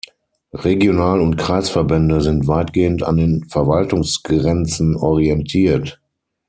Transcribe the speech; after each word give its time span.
Regional- 0.65 1.21
und 1.21 1.35
Kreisverbände 1.37 2.21
sind 2.21 2.47
weitgehend 2.47 3.03
an 3.03 3.17
den 3.17 3.45
Verwaltungsgrenzen 3.47 4.95
orientiert. 4.95 6.01